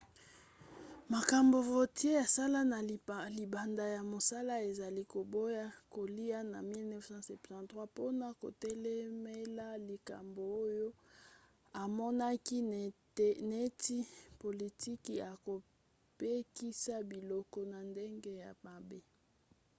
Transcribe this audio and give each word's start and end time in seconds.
makambo 1.13 1.57
vautier 1.69 2.17
asala 2.25 2.59
na 2.71 2.79
libanda 3.39 3.83
ya 3.95 4.01
mosala 4.11 4.53
ezali 4.69 5.01
koboya 5.13 5.65
kolia 5.93 6.39
na 6.51 6.59
1973 6.69 7.83
mpona 7.87 8.27
kotelemela 8.41 9.67
likambo 9.89 10.41
oyo 10.65 10.87
amonaki 11.83 12.57
neti 13.51 13.97
politiki 14.43 15.11
ya 15.23 15.29
kopekisa 15.45 16.95
biloko 17.11 17.57
na 17.71 17.79
ndenge 17.89 18.31
ya 18.43 18.51
mabe 18.65 18.99